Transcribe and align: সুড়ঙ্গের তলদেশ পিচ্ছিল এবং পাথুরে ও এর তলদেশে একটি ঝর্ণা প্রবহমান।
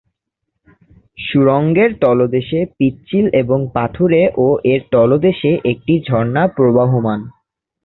সুড়ঙ্গের 1.19 1.91
তলদেশ 2.03 2.47
পিচ্ছিল 2.77 3.25
এবং 3.41 3.59
পাথুরে 3.75 4.23
ও 4.37 4.67
এর 4.71 4.81
তলদেশে 4.93 5.51
একটি 5.71 5.93
ঝর্ণা 6.07 6.43
প্রবহমান। 6.55 7.19